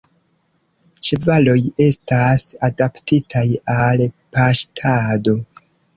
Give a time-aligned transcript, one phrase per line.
[1.07, 1.57] Ĉevaloj
[1.87, 4.05] estas adaptitaj al
[4.39, 5.37] paŝtado.